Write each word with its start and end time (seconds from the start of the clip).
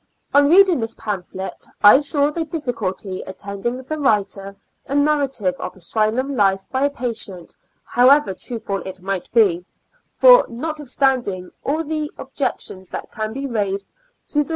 On 0.33 0.49
reading 0.49 0.79
this 0.79 0.95
pamphlet, 0.95 1.63
I 1.83 1.99
saw 1.99 2.31
the 2.31 2.43
difficulty 2.43 3.21
attending 3.21 3.77
the 3.83 3.99
writing 3.99 4.55
a 4.87 4.95
narrative 4.95 5.53
of 5.59 5.75
asylum 5.75 6.35
life 6.35 6.65
by 6.71 6.85
a 6.85 6.89
patient, 6.89 7.53
however 7.83 8.33
truthful 8.33 8.77
it 8.81 8.99
might 8.99 9.31
be; 9.31 9.63
for, 10.15 10.47
notwith 10.47 10.87
standing 10.87 11.51
all 11.63 11.83
the 11.83 12.11
objections 12.17 12.89
that 12.89 13.11
can 13.11 13.31
be 13.31 13.45
raised 13.45 13.91
to 14.29 14.39
the 14.39 14.45
Preface. 14.45 14.49